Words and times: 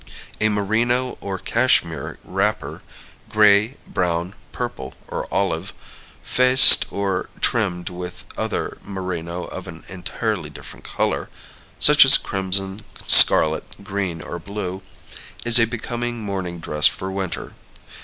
A 0.39 0.49
merino 0.49 1.15
or 1.21 1.37
cashmere 1.37 2.17
wrapper 2.23 2.81
(gray, 3.29 3.77
brown, 3.85 4.33
purple, 4.51 4.95
or 5.07 5.31
olive), 5.31 5.73
faced 6.23 6.87
or 6.91 7.29
trimmed 7.39 7.89
with 7.89 8.25
other 8.35 8.79
merino 8.83 9.43
of 9.43 9.67
an 9.67 9.83
entirely 9.87 10.49
different 10.49 10.83
color 10.85 11.29
(such 11.77 12.03
as 12.03 12.17
crimson, 12.17 12.81
scarlet, 13.05 13.83
green, 13.83 14.23
or 14.23 14.39
blue), 14.39 14.81
is 15.45 15.59
a 15.59 15.65
becoming 15.65 16.23
morning 16.23 16.57
dress 16.59 16.87
for 16.87 17.11
winter. 17.11 17.53